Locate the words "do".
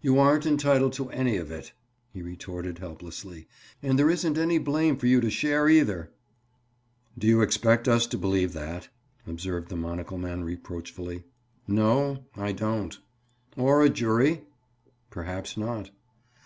7.18-7.26